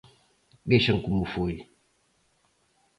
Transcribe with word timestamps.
Vexan 0.71 0.97
como 1.05 1.23
foi. 1.33 1.53